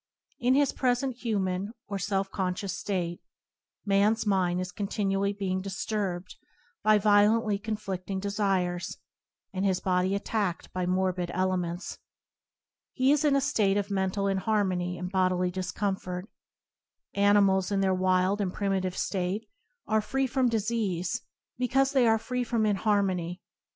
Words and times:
In 0.39 0.55
his 0.55 0.73
present 0.73 1.17
human 1.17 1.73
or 1.87 1.99
self 1.99 2.31
conscious 2.31 2.75
state, 2.75 3.21
man's 3.85 4.25
mind 4.25 4.59
is 4.59 4.71
con 4.71 4.87
tinually 4.87 5.37
being 5.37 5.61
disturbed 5.61 6.37
by 6.81 6.97
violently 6.97 7.59
con 7.59 7.75
flicting 7.75 8.19
desires, 8.19 8.97
and 9.53 9.63
his 9.63 9.79
body 9.79 10.15
attacked 10.15 10.73
by 10.73 10.87
morbid 10.87 11.29
elements. 11.35 11.99
He 12.93 13.11
is 13.11 13.23
in 13.23 13.35
a 13.35 13.41
state 13.41 13.77
of 13.77 13.91
men 13.91 14.09
tal 14.09 14.25
inharmony 14.25 14.97
and 14.97 15.11
bodily 15.11 15.51
discomfort. 15.51 16.27
Ani 17.13 17.41
mals 17.41 17.71
in 17.71 17.81
their 17.81 17.93
wild 17.93 18.41
and 18.41 18.51
primitive 18.51 18.97
state 18.97 19.47
are 19.85 20.01
free 20.01 20.25
from 20.25 20.49
disease 20.49 21.21
because 21.59 21.91
they 21.91 22.07
are 22.07 22.17
free 22.17 22.43
from 22.43 22.65
inharmony. 22.65 23.39